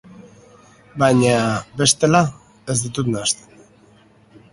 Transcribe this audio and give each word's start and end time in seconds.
Baina, 1.03 1.35
bestela, 1.81 2.21
ez 2.75 2.77
ditut 2.87 3.13
nahasten. 3.17 3.63